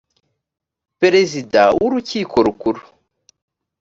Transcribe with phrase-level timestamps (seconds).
[0.99, 2.81] perezida w urukiko rukuru